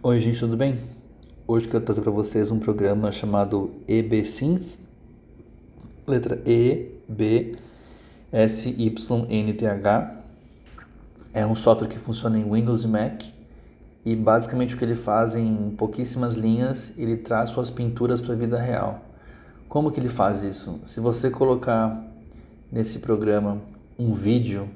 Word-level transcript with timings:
Oi, 0.00 0.20
gente, 0.20 0.38
tudo 0.38 0.56
bem? 0.56 0.78
Hoje 1.44 1.66
eu 1.66 1.72
quero 1.72 1.84
trazer 1.84 2.02
para 2.02 2.12
vocês 2.12 2.52
um 2.52 2.58
programa 2.60 3.10
chamado 3.10 3.72
EBSynth, 3.88 4.62
letra 6.06 6.40
E, 6.46 6.92
B, 7.08 7.50
S, 8.30 8.70
Y, 8.78 9.26
N, 9.28 9.52
T, 9.52 9.66
H. 9.66 10.22
É 11.34 11.44
um 11.44 11.56
software 11.56 11.88
que 11.88 11.98
funciona 11.98 12.38
em 12.38 12.48
Windows 12.48 12.84
e 12.84 12.86
Mac 12.86 13.24
e 14.04 14.14
basicamente 14.14 14.76
o 14.76 14.78
que 14.78 14.84
ele 14.84 14.94
faz 14.94 15.34
em 15.34 15.70
pouquíssimas 15.76 16.34
linhas, 16.34 16.92
ele 16.96 17.16
traz 17.16 17.50
suas 17.50 17.68
pinturas 17.68 18.20
para 18.20 18.34
a 18.34 18.36
vida 18.36 18.56
real. 18.56 19.02
Como 19.68 19.90
que 19.90 19.98
ele 19.98 20.08
faz 20.08 20.44
isso? 20.44 20.78
Se 20.84 21.00
você 21.00 21.28
colocar 21.28 22.06
nesse 22.70 23.00
programa 23.00 23.60
um 23.98 24.12
vídeo 24.12 24.70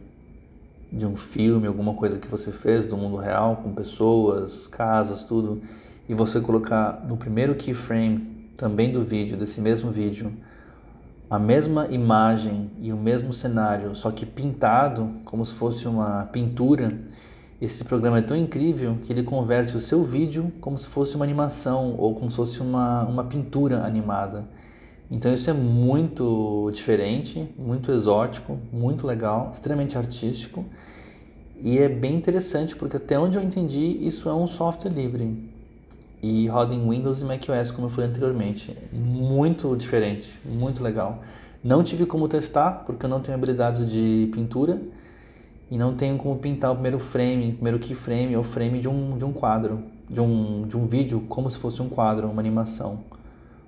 de 0.93 1.06
um 1.06 1.16
filme, 1.16 1.66
alguma 1.66 1.95
coisa 1.95 2.18
que 2.18 2.29
você 2.29 2.52
fez 2.52 2.84
do 2.84 2.96
mundo 2.96 3.16
real, 3.16 3.56
com 3.56 3.72
pessoas, 3.72 4.66
casas, 4.66 5.25
tudo, 5.25 5.62
e 6.08 6.14
você 6.14 6.40
colocar 6.40 7.04
no 7.08 7.16
primeiro 7.16 7.54
keyframe 7.54 8.50
também 8.57 8.93
do 8.93 9.02
vídeo, 9.02 9.36
desse 9.36 9.61
mesmo 9.61 9.90
vídeo, 9.90 10.32
a 11.30 11.39
mesma 11.39 11.86
imagem 11.89 12.71
e 12.79 12.93
o 12.93 12.96
mesmo 12.96 13.32
cenário, 13.32 13.94
só 13.94 14.11
que 14.11 14.26
pintado 14.26 15.11
como 15.25 15.46
se 15.46 15.54
fosse 15.54 15.89
uma 15.89 16.26
pintura, 16.26 16.93
esse 17.58 17.85
programa 17.85 18.18
é 18.18 18.22
tão 18.22 18.36
incrível 18.36 18.99
que 19.02 19.13
ele 19.13 19.22
converte 19.22 19.77
o 19.77 19.80
seu 19.80 20.02
vídeo 20.04 20.52
como 20.61 20.77
se 20.77 20.88
fosse 20.88 21.16
uma 21.16 21.24
animação 21.24 21.94
ou 21.96 22.14
como 22.14 22.30
se 22.30 22.36
fosse 22.36 22.61
uma, 22.61 23.04
uma 23.04 23.24
pintura 23.24 23.85
animada. 23.85 24.44
Então 25.12 25.30
isso 25.34 25.50
é 25.50 25.52
muito 25.52 26.71
diferente, 26.72 27.46
muito 27.58 27.93
exótico, 27.93 28.58
muito 28.72 29.07
legal, 29.07 29.50
extremamente 29.52 29.98
artístico 29.98 30.64
e 31.61 31.76
é 31.76 31.86
bem 31.86 32.14
interessante 32.14 32.75
porque 32.75 32.97
até 32.97 33.19
onde 33.19 33.36
eu 33.36 33.42
entendi 33.42 33.84
isso 34.06 34.27
é 34.27 34.34
um 34.34 34.47
software 34.47 34.91
livre 34.91 35.52
e 36.22 36.47
roda 36.48 36.75
em 36.75 36.88
Windows 36.88 37.20
e 37.20 37.25
macOS 37.25 37.70
como 37.70 37.88
eu 37.88 37.91
falei 37.91 38.08
anteriormente. 38.08 38.74
Muito 38.90 39.77
diferente, 39.77 40.40
muito 40.46 40.83
legal. 40.83 41.22
Não 41.62 41.84
tive 41.84 42.06
como 42.06 42.27
testar 42.27 42.83
porque 42.86 43.05
eu 43.05 43.10
não 43.10 43.20
tenho 43.20 43.36
habilidades 43.36 43.90
de 43.90 44.30
pintura 44.33 44.80
e 45.70 45.77
não 45.77 45.94
tenho 45.94 46.16
como 46.16 46.38
pintar 46.38 46.70
o 46.70 46.74
primeiro 46.74 46.98
frame, 46.98 47.50
o 47.50 47.55
primeiro 47.56 47.78
keyframe 47.78 48.34
ou 48.34 48.42
frame 48.42 48.80
de 48.80 48.88
um, 48.88 49.18
de 49.18 49.27
um 49.27 49.33
quadro, 49.33 49.83
de 50.08 50.22
um, 50.22 50.66
de 50.66 50.74
um 50.74 50.86
vídeo 50.86 51.22
como 51.28 51.50
se 51.50 51.58
fosse 51.58 51.83
um 51.83 51.88
quadro, 51.90 52.30
uma 52.30 52.40
animação 52.40 53.00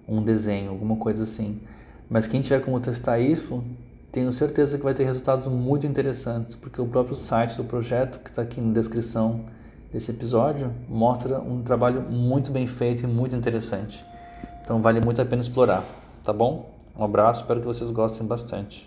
um 0.08 0.22
desenho, 0.22 0.70
alguma 0.70 0.96
coisa 0.96 1.24
assim. 1.24 1.60
Mas 2.08 2.26
quem 2.26 2.40
tiver 2.40 2.60
como 2.60 2.78
testar 2.80 3.18
isso, 3.18 3.62
tenho 4.12 4.30
certeza 4.32 4.78
que 4.78 4.84
vai 4.84 4.94
ter 4.94 5.04
resultados 5.04 5.46
muito 5.46 5.86
interessantes, 5.86 6.54
porque 6.54 6.80
o 6.80 6.86
próprio 6.86 7.16
site 7.16 7.56
do 7.56 7.64
projeto, 7.64 8.18
que 8.20 8.30
está 8.30 8.42
aqui 8.42 8.60
na 8.60 8.72
descrição 8.72 9.40
desse 9.92 10.10
episódio, 10.10 10.72
mostra 10.88 11.40
um 11.40 11.62
trabalho 11.62 12.02
muito 12.02 12.50
bem 12.50 12.66
feito 12.66 13.04
e 13.04 13.06
muito 13.06 13.34
interessante. 13.36 14.04
Então 14.62 14.80
vale 14.80 15.00
muito 15.00 15.20
a 15.20 15.24
pena 15.24 15.42
explorar, 15.42 15.84
tá 16.22 16.32
bom? 16.32 16.74
Um 16.96 17.04
abraço, 17.04 17.42
espero 17.42 17.60
que 17.60 17.66
vocês 17.66 17.90
gostem 17.90 18.26
bastante. 18.26 18.82